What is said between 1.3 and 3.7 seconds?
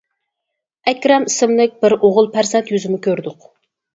ئىسىملىك بىر ئوغۇل پەرزەنت يۈزىمۇ كۆردۇق.